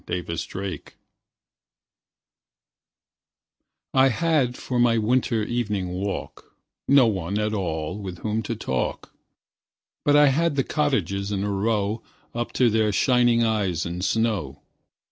Good 0.07 0.27
Hours 0.31 0.47
I 3.93 4.07
HAD 4.09 4.57
for 4.57 4.79
my 4.79 4.97
winter 4.97 5.43
evening 5.43 5.89
walk 5.89 6.55
No 6.87 7.05
one 7.05 7.37
at 7.37 7.53
all 7.53 7.99
with 7.99 8.17
whom 8.23 8.41
to 8.41 8.55
talk, 8.55 9.13
But 10.03 10.15
I 10.15 10.29
had 10.29 10.55
the 10.55 10.63
cottages 10.63 11.31
in 11.31 11.43
a 11.43 11.51
row 11.51 12.01
Up 12.33 12.51
to 12.53 12.71
their 12.71 12.91
shining 12.91 13.43
eyes 13.43 13.85
in 13.85 14.01
snow. 14.01 14.63